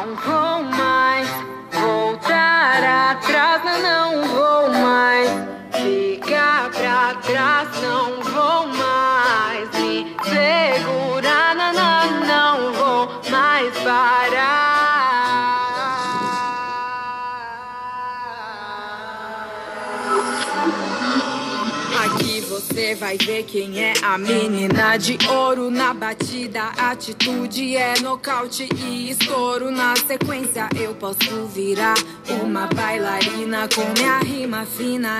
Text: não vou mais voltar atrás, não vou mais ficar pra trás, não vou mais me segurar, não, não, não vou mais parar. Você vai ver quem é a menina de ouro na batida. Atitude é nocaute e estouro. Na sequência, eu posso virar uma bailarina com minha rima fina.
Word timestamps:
não 0.00 0.14
vou 0.16 0.64
mais 0.64 1.28
voltar 1.70 3.10
atrás, 3.10 3.62
não 3.82 4.22
vou 4.28 4.70
mais 4.70 5.28
ficar 5.74 6.70
pra 6.70 7.14
trás, 7.20 7.68
não 7.82 8.22
vou 8.22 8.66
mais 8.68 9.68
me 9.74 10.16
segurar, 10.24 11.54
não, 11.54 11.72
não, 11.74 12.20
não 12.26 12.72
vou 12.72 13.30
mais 13.30 13.76
parar. 13.80 14.49
Você 22.50 22.96
vai 22.96 23.16
ver 23.16 23.44
quem 23.44 23.78
é 23.78 23.92
a 24.02 24.18
menina 24.18 24.96
de 24.96 25.16
ouro 25.28 25.70
na 25.70 25.94
batida. 25.94 26.64
Atitude 26.76 27.76
é 27.76 28.00
nocaute 28.00 28.68
e 28.74 29.10
estouro. 29.10 29.70
Na 29.70 29.94
sequência, 29.94 30.68
eu 30.74 30.92
posso 30.96 31.46
virar 31.46 31.94
uma 32.42 32.66
bailarina 32.66 33.68
com 33.72 33.82
minha 33.92 34.18
rima 34.18 34.66
fina. 34.66 35.08